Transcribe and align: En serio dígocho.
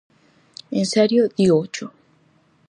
En 0.71 0.83
serio 0.87 1.29
dígocho. 1.37 1.93